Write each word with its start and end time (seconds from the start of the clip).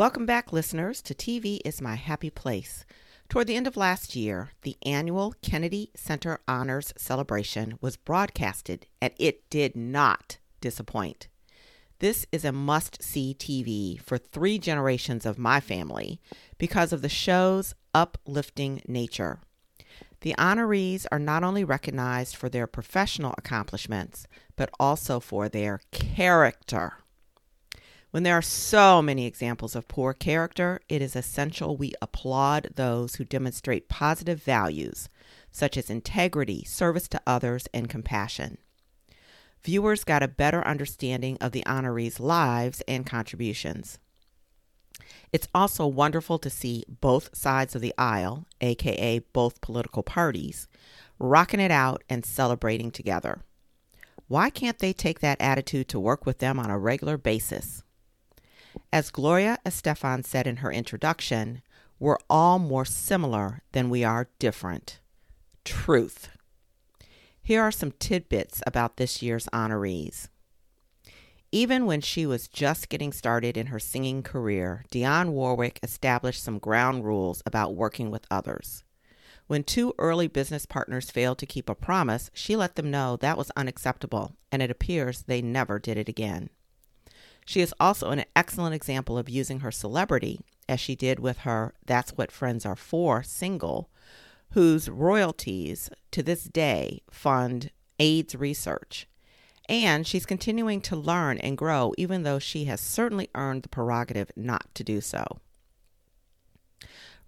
Welcome 0.00 0.24
back, 0.24 0.50
listeners, 0.50 1.02
to 1.02 1.14
TV 1.14 1.60
is 1.62 1.82
My 1.82 1.94
Happy 1.94 2.30
Place. 2.30 2.86
Toward 3.28 3.46
the 3.46 3.54
end 3.54 3.66
of 3.66 3.76
last 3.76 4.16
year, 4.16 4.52
the 4.62 4.78
annual 4.82 5.34
Kennedy 5.42 5.90
Center 5.94 6.40
Honors 6.48 6.94
Celebration 6.96 7.76
was 7.82 7.98
broadcasted, 7.98 8.86
and 9.02 9.12
it 9.18 9.50
did 9.50 9.76
not 9.76 10.38
disappoint. 10.62 11.28
This 11.98 12.24
is 12.32 12.46
a 12.46 12.50
must 12.50 13.02
see 13.02 13.36
TV 13.38 14.00
for 14.00 14.16
three 14.16 14.58
generations 14.58 15.26
of 15.26 15.36
my 15.38 15.60
family 15.60 16.18
because 16.56 16.94
of 16.94 17.02
the 17.02 17.10
show's 17.10 17.74
uplifting 17.94 18.80
nature. 18.88 19.40
The 20.22 20.34
honorees 20.38 21.04
are 21.12 21.18
not 21.18 21.44
only 21.44 21.62
recognized 21.62 22.36
for 22.36 22.48
their 22.48 22.66
professional 22.66 23.34
accomplishments, 23.36 24.26
but 24.56 24.70
also 24.80 25.20
for 25.20 25.50
their 25.50 25.82
character. 25.90 26.94
When 28.10 28.24
there 28.24 28.36
are 28.36 28.42
so 28.42 29.00
many 29.00 29.24
examples 29.24 29.76
of 29.76 29.86
poor 29.86 30.12
character, 30.12 30.80
it 30.88 31.00
is 31.00 31.14
essential 31.14 31.76
we 31.76 31.94
applaud 32.02 32.70
those 32.74 33.14
who 33.14 33.24
demonstrate 33.24 33.88
positive 33.88 34.42
values, 34.42 35.08
such 35.52 35.76
as 35.76 35.88
integrity, 35.88 36.64
service 36.64 37.06
to 37.08 37.22
others, 37.24 37.68
and 37.72 37.88
compassion. 37.88 38.58
Viewers 39.62 40.02
got 40.02 40.24
a 40.24 40.28
better 40.28 40.66
understanding 40.66 41.38
of 41.40 41.52
the 41.52 41.62
honorees' 41.66 42.18
lives 42.18 42.82
and 42.88 43.06
contributions. 43.06 44.00
It's 45.32 45.48
also 45.54 45.86
wonderful 45.86 46.38
to 46.40 46.50
see 46.50 46.84
both 46.88 47.36
sides 47.36 47.76
of 47.76 47.80
the 47.80 47.94
aisle, 47.96 48.44
aka 48.60 49.20
both 49.32 49.60
political 49.60 50.02
parties, 50.02 50.66
rocking 51.20 51.60
it 51.60 51.70
out 51.70 52.02
and 52.08 52.24
celebrating 52.24 52.90
together. 52.90 53.42
Why 54.26 54.50
can't 54.50 54.78
they 54.80 54.92
take 54.92 55.20
that 55.20 55.40
attitude 55.40 55.88
to 55.88 56.00
work 56.00 56.26
with 56.26 56.38
them 56.38 56.58
on 56.58 56.70
a 56.70 56.78
regular 56.78 57.16
basis? 57.16 57.84
As 58.92 59.10
Gloria 59.10 59.58
Estefan 59.64 60.24
said 60.24 60.46
in 60.46 60.56
her 60.56 60.72
introduction, 60.72 61.62
we're 61.98 62.18
all 62.28 62.58
more 62.58 62.84
similar 62.84 63.62
than 63.72 63.90
we 63.90 64.02
are 64.04 64.28
different. 64.38 65.00
Truth. 65.64 66.28
Here 67.42 67.62
are 67.62 67.72
some 67.72 67.92
tidbits 67.92 68.62
about 68.66 68.96
this 68.96 69.22
year's 69.22 69.46
honorees. 69.52 70.28
Even 71.52 71.84
when 71.84 72.00
she 72.00 72.26
was 72.26 72.46
just 72.46 72.88
getting 72.88 73.12
started 73.12 73.56
in 73.56 73.66
her 73.66 73.80
singing 73.80 74.22
career, 74.22 74.84
Dionne 74.92 75.30
Warwick 75.30 75.80
established 75.82 76.44
some 76.44 76.58
ground 76.58 77.04
rules 77.04 77.42
about 77.44 77.74
working 77.74 78.10
with 78.10 78.26
others. 78.30 78.84
When 79.48 79.64
two 79.64 79.92
early 79.98 80.28
business 80.28 80.64
partners 80.64 81.10
failed 81.10 81.38
to 81.38 81.46
keep 81.46 81.68
a 81.68 81.74
promise, 81.74 82.30
she 82.32 82.54
let 82.54 82.76
them 82.76 82.88
know 82.88 83.16
that 83.16 83.36
was 83.36 83.50
unacceptable, 83.56 84.36
and 84.52 84.62
it 84.62 84.70
appears 84.70 85.22
they 85.22 85.42
never 85.42 85.80
did 85.80 85.98
it 85.98 86.08
again. 86.08 86.50
She 87.46 87.60
is 87.60 87.74
also 87.80 88.10
an 88.10 88.24
excellent 88.36 88.74
example 88.74 89.18
of 89.18 89.28
using 89.28 89.60
her 89.60 89.72
celebrity, 89.72 90.40
as 90.68 90.80
she 90.80 90.94
did 90.94 91.18
with 91.18 91.38
her 91.38 91.74
That's 91.86 92.12
What 92.12 92.30
Friends 92.30 92.64
Are 92.64 92.76
For 92.76 93.22
single, 93.22 93.90
whose 94.52 94.88
royalties 94.88 95.90
to 96.12 96.22
this 96.22 96.44
day 96.44 97.02
fund 97.10 97.70
AIDS 97.98 98.34
research. 98.34 99.06
And 99.68 100.06
she's 100.06 100.26
continuing 100.26 100.80
to 100.82 100.96
learn 100.96 101.38
and 101.38 101.56
grow, 101.56 101.92
even 101.96 102.24
though 102.24 102.40
she 102.40 102.64
has 102.64 102.80
certainly 102.80 103.28
earned 103.34 103.62
the 103.62 103.68
prerogative 103.68 104.30
not 104.34 104.66
to 104.74 104.82
do 104.82 105.00
so. 105.00 105.24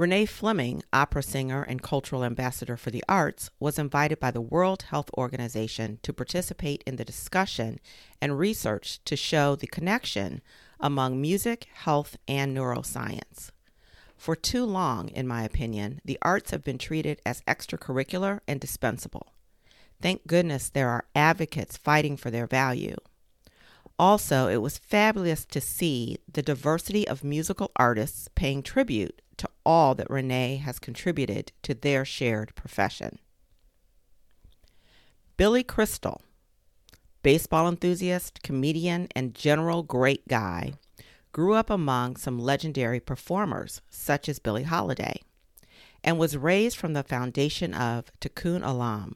Renee 0.00 0.24
Fleming, 0.24 0.82
opera 0.94 1.22
singer 1.22 1.62
and 1.62 1.82
cultural 1.82 2.24
ambassador 2.24 2.78
for 2.78 2.90
the 2.90 3.04
arts, 3.06 3.50
was 3.60 3.78
invited 3.78 4.18
by 4.18 4.30
the 4.30 4.40
World 4.40 4.84
Health 4.84 5.10
Organization 5.12 5.98
to 6.02 6.14
participate 6.14 6.82
in 6.86 6.96
the 6.96 7.04
discussion 7.04 7.78
and 8.18 8.38
research 8.38 9.04
to 9.04 9.14
show 9.14 9.54
the 9.56 9.66
connection 9.66 10.40
among 10.80 11.20
music, 11.20 11.68
health, 11.74 12.16
and 12.26 12.56
neuroscience. 12.56 13.50
For 14.16 14.34
too 14.34 14.64
long, 14.64 15.10
in 15.10 15.28
my 15.28 15.42
opinion, 15.42 16.00
the 16.02 16.18
arts 16.22 16.50
have 16.50 16.64
been 16.64 16.78
treated 16.78 17.20
as 17.26 17.42
extracurricular 17.42 18.40
and 18.48 18.58
dispensable. 18.58 19.34
Thank 20.00 20.26
goodness 20.26 20.70
there 20.70 20.88
are 20.88 21.04
advocates 21.14 21.76
fighting 21.76 22.16
for 22.16 22.30
their 22.30 22.46
value. 22.46 22.96
Also, 23.98 24.48
it 24.48 24.62
was 24.62 24.78
fabulous 24.78 25.44
to 25.44 25.60
see 25.60 26.16
the 26.26 26.40
diversity 26.40 27.06
of 27.06 27.22
musical 27.22 27.70
artists 27.76 28.28
paying 28.34 28.62
tribute 28.62 29.20
to 29.40 29.48
all 29.64 29.94
that 29.94 30.10
Renee 30.10 30.56
has 30.56 30.78
contributed 30.78 31.52
to 31.62 31.72
their 31.72 32.04
shared 32.04 32.54
profession. 32.54 33.18
Billy 35.38 35.62
Crystal, 35.62 36.20
baseball 37.22 37.66
enthusiast, 37.66 38.42
comedian, 38.42 39.08
and 39.16 39.34
general 39.34 39.82
great 39.82 40.28
guy, 40.28 40.74
grew 41.32 41.54
up 41.54 41.70
among 41.70 42.16
some 42.16 42.38
legendary 42.38 43.00
performers 43.00 43.80
such 43.88 44.28
as 44.28 44.38
Billie 44.38 44.64
Holiday 44.64 45.18
and 46.04 46.18
was 46.18 46.36
raised 46.36 46.76
from 46.76 46.92
the 46.92 47.02
foundation 47.02 47.72
of 47.72 48.12
tikkun 48.20 48.60
olam, 48.60 49.14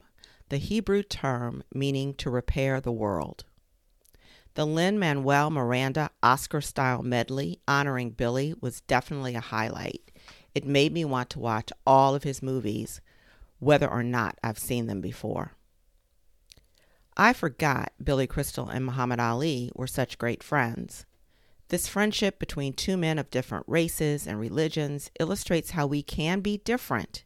the 0.49 0.57
Hebrew 0.57 1.03
term 1.03 1.63
meaning 1.71 2.15
to 2.15 2.31
repair 2.31 2.81
the 2.81 2.91
world. 2.91 3.43
The 4.55 4.65
Lin 4.65 4.97
Manuel 4.97 5.49
Miranda 5.49 6.11
Oscar 6.23 6.61
style 6.61 7.03
medley 7.03 7.59
honoring 7.67 8.11
Billy 8.11 8.55
was 8.61 8.79
definitely 8.81 9.35
a 9.35 9.41
highlight, 9.41 10.11
it 10.55 10.65
made 10.65 10.93
me 10.93 11.03
want 11.03 11.29
to 11.31 11.39
watch 11.39 11.73
all 11.85 12.15
of 12.15 12.23
his 12.23 12.41
movies, 12.41 13.01
whether 13.59 13.89
or 13.89 14.01
not 14.01 14.39
I've 14.41 14.57
seen 14.57 14.87
them 14.87 15.01
before. 15.01 15.51
I 17.17 17.33
forgot 17.33 17.91
Billy 18.01 18.27
Crystal 18.27 18.69
and 18.69 18.85
Muhammad 18.85 19.19
Ali 19.19 19.71
were 19.75 19.87
such 19.87 20.17
great 20.17 20.41
friends. 20.41 21.05
This 21.67 21.89
friendship 21.89 22.39
between 22.39 22.71
two 22.71 22.95
men 22.95 23.19
of 23.19 23.29
different 23.29 23.65
races 23.67 24.25
and 24.25 24.39
religions 24.39 25.11
illustrates 25.19 25.71
how 25.71 25.85
we 25.85 26.01
can 26.01 26.39
be 26.39 26.59
different, 26.59 27.25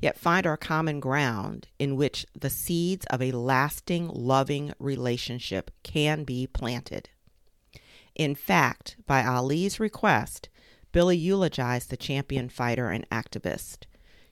yet 0.00 0.18
find 0.18 0.46
our 0.46 0.56
common 0.56 1.00
ground 1.00 1.68
in 1.78 1.96
which 1.96 2.26
the 2.38 2.50
seeds 2.50 3.04
of 3.06 3.20
a 3.20 3.32
lasting, 3.32 4.08
loving 4.08 4.72
relationship 4.78 5.70
can 5.82 6.24
be 6.24 6.46
planted. 6.46 7.08
In 8.14 8.34
fact, 8.34 8.96
by 9.06 9.24
Ali's 9.24 9.80
request, 9.80 10.48
Billy 10.92 11.16
eulogized 11.16 11.90
the 11.90 11.96
champion 11.96 12.48
fighter 12.48 12.90
and 12.90 13.08
activist. 13.10 13.84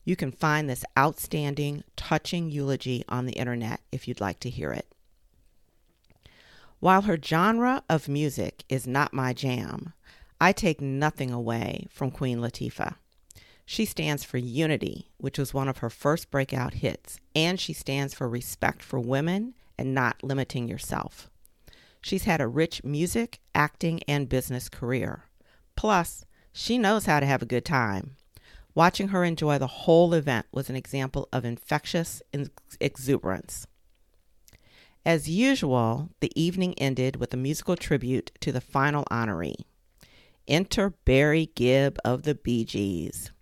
You 0.04 0.16
can 0.16 0.32
find 0.32 0.68
this 0.68 0.84
outstanding, 0.96 1.84
touching 1.96 2.50
eulogy 2.50 3.04
on 3.08 3.26
the 3.26 3.34
internet 3.34 3.80
if 3.90 4.06
you'd 4.06 4.20
like 4.20 4.40
to 4.40 4.50
hear 4.50 4.72
it. 4.72 4.86
While 6.78 7.02
her 7.02 7.18
genre 7.22 7.82
of 7.88 8.08
music 8.08 8.64
is 8.68 8.86
not 8.86 9.14
my 9.14 9.32
jam, 9.32 9.94
I 10.40 10.52
take 10.52 10.80
nothing 10.80 11.30
away 11.32 11.86
from 11.90 12.10
Queen 12.10 12.38
Latifah. 12.38 12.96
She 13.68 13.84
stands 13.84 14.22
for 14.22 14.38
unity, 14.38 15.10
which 15.18 15.38
was 15.38 15.52
one 15.52 15.68
of 15.68 15.78
her 15.78 15.90
first 15.90 16.30
breakout 16.30 16.74
hits, 16.74 17.18
and 17.34 17.58
she 17.58 17.72
stands 17.72 18.14
for 18.14 18.28
respect 18.28 18.80
for 18.80 19.00
women 19.00 19.54
and 19.76 19.92
not 19.92 20.22
limiting 20.22 20.68
yourself. 20.68 21.28
She's 22.00 22.24
had 22.24 22.40
a 22.40 22.46
rich 22.46 22.84
music, 22.84 23.40
acting, 23.54 24.00
and 24.06 24.28
business 24.28 24.68
career. 24.68 25.24
Plus, 25.74 26.24
she 26.52 26.78
knows 26.78 27.06
how 27.06 27.18
to 27.18 27.26
have 27.26 27.42
a 27.42 27.46
good 27.46 27.64
time. 27.64 28.16
Watching 28.76 29.08
her 29.08 29.24
enjoy 29.24 29.58
the 29.58 29.66
whole 29.66 30.14
event 30.14 30.46
was 30.52 30.70
an 30.70 30.76
example 30.76 31.28
of 31.32 31.44
infectious 31.44 32.22
exuberance. 32.80 33.66
As 35.04 35.28
usual, 35.28 36.10
the 36.20 36.30
evening 36.40 36.74
ended 36.78 37.16
with 37.16 37.34
a 37.34 37.36
musical 37.36 37.74
tribute 37.74 38.30
to 38.40 38.52
the 38.52 38.60
final 38.60 39.04
honoree. 39.10 39.64
Enter 40.46 40.90
Barry 41.04 41.50
Gibb 41.56 41.98
of 42.04 42.22
the 42.22 42.36
Bee 42.36 42.64
Gees. 42.64 43.32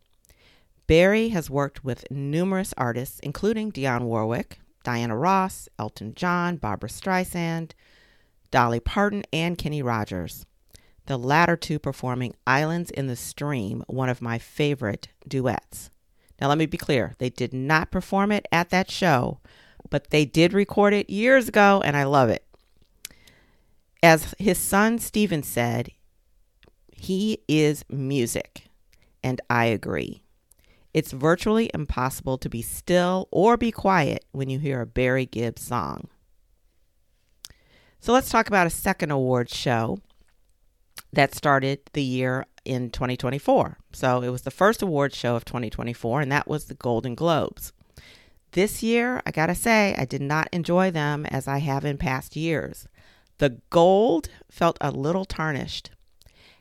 Barry 0.86 1.30
has 1.30 1.48
worked 1.48 1.84
with 1.84 2.10
numerous 2.10 2.74
artists, 2.76 3.18
including 3.20 3.72
Dionne 3.72 4.02
Warwick, 4.04 4.58
Diana 4.82 5.16
Ross, 5.16 5.68
Elton 5.78 6.14
John, 6.14 6.56
Barbra 6.56 6.88
Streisand, 6.88 7.72
Dolly 8.50 8.80
Parton, 8.80 9.24
and 9.32 9.56
Kenny 9.56 9.82
Rogers 9.82 10.44
the 11.06 11.18
latter 11.18 11.56
two 11.56 11.78
performing 11.78 12.34
Islands 12.46 12.90
in 12.90 13.06
the 13.06 13.16
Stream, 13.16 13.84
one 13.86 14.08
of 14.08 14.22
my 14.22 14.38
favorite 14.38 15.08
duets. 15.26 15.90
Now, 16.40 16.48
let 16.48 16.58
me 16.58 16.66
be 16.66 16.78
clear 16.78 17.14
they 17.18 17.30
did 17.30 17.52
not 17.52 17.90
perform 17.90 18.32
it 18.32 18.46
at 18.50 18.70
that 18.70 18.90
show, 18.90 19.40
but 19.90 20.10
they 20.10 20.24
did 20.24 20.52
record 20.52 20.94
it 20.94 21.10
years 21.10 21.48
ago, 21.48 21.82
and 21.84 21.96
I 21.96 22.04
love 22.04 22.28
it. 22.28 22.44
As 24.02 24.34
his 24.38 24.58
son 24.58 24.98
Steven 24.98 25.42
said, 25.42 25.90
he 26.90 27.42
is 27.48 27.84
music, 27.88 28.64
and 29.22 29.40
I 29.48 29.66
agree. 29.66 30.22
It's 30.94 31.10
virtually 31.10 31.70
impossible 31.74 32.38
to 32.38 32.48
be 32.48 32.62
still 32.62 33.28
or 33.32 33.56
be 33.56 33.72
quiet 33.72 34.24
when 34.30 34.48
you 34.48 34.60
hear 34.60 34.80
a 34.80 34.86
Barry 34.86 35.26
Gibbs 35.26 35.62
song. 35.62 36.08
So 37.98 38.12
let's 38.12 38.30
talk 38.30 38.46
about 38.46 38.68
a 38.68 38.70
second 38.70 39.10
award 39.10 39.50
show 39.50 39.98
that 41.12 41.34
started 41.34 41.80
the 41.94 42.02
year 42.02 42.46
in 42.64 42.90
2024. 42.90 43.78
So 43.92 44.22
it 44.22 44.28
was 44.28 44.42
the 44.42 44.50
first 44.52 44.82
award 44.82 45.12
show 45.12 45.34
of 45.34 45.44
2024, 45.44 46.20
and 46.20 46.30
that 46.30 46.46
was 46.46 46.66
the 46.66 46.74
Golden 46.74 47.14
Globes. 47.14 47.72
This 48.52 48.82
year, 48.82 49.20
I 49.26 49.32
gotta 49.32 49.56
say, 49.56 49.96
I 49.98 50.04
did 50.04 50.22
not 50.22 50.48
enjoy 50.52 50.92
them 50.92 51.26
as 51.26 51.48
I 51.48 51.58
have 51.58 51.84
in 51.84 51.98
past 51.98 52.36
years. 52.36 52.86
The 53.38 53.60
gold 53.70 54.28
felt 54.48 54.78
a 54.80 54.92
little 54.92 55.24
tarnished. 55.24 55.90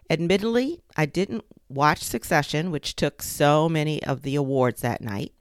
Admittedly, 0.10 0.82
I 0.96 1.06
didn't 1.06 1.46
watch 1.70 2.04
Succession, 2.04 2.72
which 2.72 2.96
took 2.96 3.22
so 3.22 3.68
many 3.68 4.04
of 4.04 4.22
the 4.22 4.36
awards 4.36 4.82
that 4.82 5.02
night. 5.02 5.34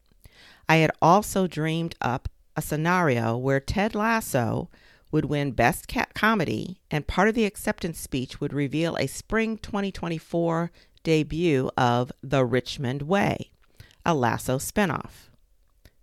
I 0.68 0.76
had 0.76 0.92
also 1.02 1.46
dreamed 1.46 1.94
up 2.00 2.28
a 2.56 2.62
scenario 2.62 3.36
where 3.36 3.60
Ted 3.60 3.94
Lasso 3.94 4.70
would 5.10 5.26
win 5.26 5.50
Best 5.50 5.88
Cat 5.88 6.14
Comedy, 6.14 6.80
and 6.90 7.06
part 7.06 7.28
of 7.28 7.34
the 7.34 7.44
acceptance 7.44 7.98
speech 7.98 8.40
would 8.40 8.52
reveal 8.52 8.96
a 8.96 9.06
spring 9.06 9.58
2024 9.58 10.70
debut 11.02 11.70
of 11.76 12.10
The 12.22 12.44
Richmond 12.44 13.02
Way, 13.02 13.50
a 14.06 14.14
Lasso 14.14 14.58
spinoff. 14.58 15.28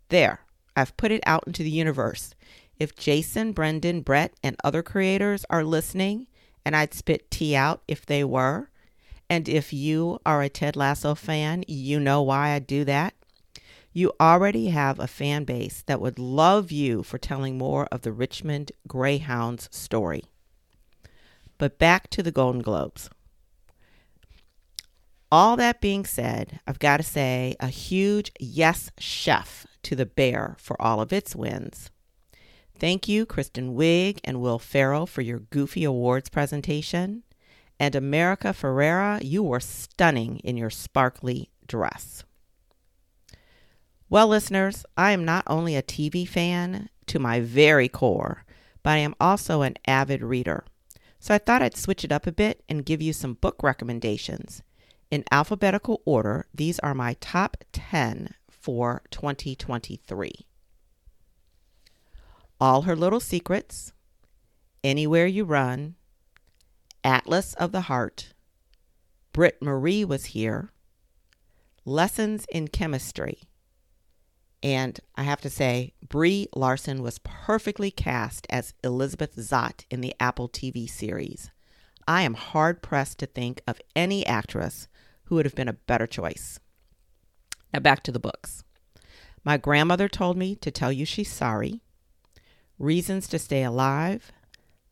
There, 0.10 0.42
I've 0.76 0.96
put 0.98 1.12
it 1.12 1.24
out 1.26 1.46
into 1.48 1.64
the 1.64 1.72
universe. 1.72 2.36
If 2.80 2.96
Jason, 2.96 3.52
Brendan, 3.52 4.02
Brett, 4.02 4.34
and 4.44 4.56
other 4.64 4.84
creators 4.84 5.46
are 5.50 5.64
listening, 5.64 6.28
and 6.66 6.76
I'd 6.76 6.94
spit 6.94 7.32
tea 7.32 7.56
out 7.56 7.82
if 7.88 8.06
they 8.06 8.24
were, 8.24 8.70
and 9.30 9.48
if 9.48 9.72
you 9.72 10.20
are 10.26 10.42
a 10.42 10.50
Ted 10.50 10.76
Lasso 10.76 11.16
fan, 11.16 11.64
you 11.68 12.00
know 12.00 12.22
why 12.22 12.50
I 12.50 12.60
do 12.60 12.84
that. 12.86 13.14
You 13.92 14.14
already 14.20 14.68
have 14.68 15.00
a 15.00 15.08
fan 15.08 15.44
base 15.44 15.84
that 15.88 16.00
would 16.00 16.20
love 16.20 16.72
you 16.72 17.04
for 17.04 17.18
telling 17.18 17.58
more 17.58 17.88
of 17.92 18.02
the 18.02 18.12
Richmond 18.12 18.72
Greyhounds 18.88 19.68
story. 19.72 20.24
But 21.58 21.80
back 21.80 22.10
to 22.12 22.24
the 22.24 22.32
Golden 22.32 22.62
Globes. 22.62 23.10
All 25.32 25.58
that 25.58 25.82
being 25.82 26.06
said, 26.06 26.60
I've 26.66 26.80
got 26.80 26.98
to 26.98 27.04
say 27.04 27.56
a 27.60 27.68
huge 27.68 28.32
yes, 28.40 28.90
chef 28.98 29.68
to 29.84 29.96
The 29.96 30.06
Bear 30.06 30.56
for 30.60 30.80
all 30.82 31.02
of 31.02 31.14
its 31.14 31.36
wins. 31.36 31.92
Thank 32.80 33.10
you, 33.10 33.26
Kristen 33.26 33.76
Wiig 33.76 34.20
and 34.24 34.40
Will 34.40 34.58
Ferrell, 34.58 35.06
for 35.06 35.22
your 35.22 35.40
goofy 35.40 35.84
awards 35.84 36.30
presentation. 36.30 37.24
And 37.78 37.94
America 37.94 38.48
Ferrera, 38.48 39.22
you 39.22 39.44
were 39.44 39.60
stunning 39.60 40.38
in 40.40 40.56
your 40.56 40.70
sparkly 40.70 41.50
dress. 41.68 42.24
Well, 44.10 44.30
listeners, 44.30 44.86
I 44.96 45.12
am 45.12 45.26
not 45.26 45.44
only 45.48 45.76
a 45.76 45.84
TV 45.84 46.26
fan 46.28 46.90
to 47.08 47.20
my 47.20 47.42
very 47.42 47.90
core, 47.90 48.46
but 48.82 48.92
I 48.92 48.98
am 48.98 49.16
also 49.20 49.62
an 49.62 49.76
avid 49.86 50.24
reader. 50.24 50.64
So 51.20 51.34
I 51.34 51.38
thought 51.38 51.62
I'd 51.62 51.76
switch 51.76 52.06
it 52.06 52.14
up 52.14 52.26
a 52.26 52.32
bit 52.32 52.64
and 52.70 52.86
give 52.86 53.02
you 53.02 53.12
some 53.12 53.34
book 53.34 53.62
recommendations. 53.62 54.62
In 55.12 55.26
alphabetical 55.32 56.02
order, 56.06 56.48
these 56.54 56.80
are 56.80 56.96
my 56.96 57.18
top 57.20 57.58
10 57.74 58.34
for 58.50 59.02
2023. 59.12 60.46
All 62.62 62.82
Her 62.82 62.96
Little 62.96 63.22
Secrets, 63.22 63.94
Anywhere 64.84 65.28
You 65.28 65.46
Run, 65.46 65.96
Atlas 67.06 67.54
of 67.54 67.72
the 67.72 67.82
Heart, 67.82 68.34
Britt 69.32 69.62
Marie 69.62 70.04
was 70.04 70.26
here, 70.26 70.72
Lessons 71.86 72.46
in 72.52 72.68
Chemistry, 72.68 73.44
and 74.62 75.00
I 75.16 75.24
have 75.24 75.40
to 75.42 75.50
say, 75.50 75.94
Brie 76.06 76.48
Larson 76.54 77.02
was 77.02 77.20
perfectly 77.20 77.92
cast 77.92 78.46
as 78.50 78.74
Elizabeth 78.84 79.38
Zott 79.38 79.86
in 79.90 80.02
the 80.02 80.14
Apple 80.20 80.50
TV 80.50 80.90
series. 80.90 81.52
I 82.08 82.24
am 82.24 82.34
hard 82.34 82.82
pressed 82.82 83.20
to 83.20 83.26
think 83.26 83.62
of 83.68 83.80
any 83.96 84.26
actress 84.26 84.90
who 85.26 85.36
would 85.36 85.46
have 85.46 85.56
been 85.56 85.70
a 85.70 85.74
better 85.74 86.08
choice. 86.08 86.60
Now, 87.74 87.80
back 87.80 88.04
to 88.04 88.12
the 88.12 88.20
books. 88.20 88.66
My 89.46 89.56
grandmother 89.56 90.10
told 90.10 90.36
me 90.36 90.56
to 90.56 90.72
tell 90.72 90.92
you 90.92 91.06
she's 91.06 91.32
sorry. 91.32 91.82
Reasons 92.80 93.28
to 93.28 93.38
Stay 93.38 93.64
Alive, 93.66 94.32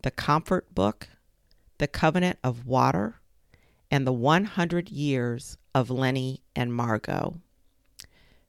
The 0.03 0.11
Comfort 0.11 0.75
Book, 0.75 1.07
The 1.77 1.87
Covenant 1.87 2.37
of 2.43 2.65
Water, 2.65 3.21
and 3.89 4.05
The 4.05 4.11
100 4.11 4.89
Years 4.89 5.57
of 5.73 5.89
Lenny 5.89 6.43
and 6.53 6.73
Margot. 6.73 7.39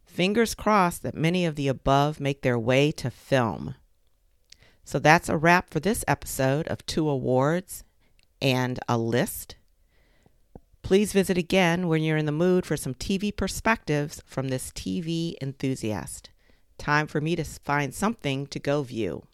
Fingers 0.04 0.56
crossed 0.56 1.04
that 1.04 1.14
many 1.14 1.46
of 1.46 1.54
the 1.54 1.68
above 1.68 2.18
make 2.18 2.42
their 2.42 2.58
way 2.58 2.90
to 2.90 3.12
film. 3.12 3.76
So 4.84 4.98
that's 4.98 5.28
a 5.28 5.36
wrap 5.36 5.70
for 5.70 5.78
this 5.78 6.04
episode 6.08 6.66
of 6.66 6.84
Two 6.84 7.08
Awards 7.08 7.84
and 8.42 8.80
a 8.88 8.98
List. 8.98 9.54
Please 10.82 11.12
visit 11.12 11.38
again 11.38 11.86
when 11.86 12.02
you're 12.02 12.16
in 12.16 12.26
the 12.26 12.32
mood 12.32 12.66
for 12.66 12.76
some 12.76 12.94
TV 12.94 13.34
perspectives 13.34 14.20
from 14.26 14.48
this 14.48 14.72
TV 14.72 15.36
enthusiast. 15.40 16.30
Time 16.76 17.06
for 17.06 17.20
me 17.20 17.36
to 17.36 17.44
find 17.44 17.94
something 17.94 18.48
to 18.48 18.58
go 18.58 18.82
view. 18.82 19.27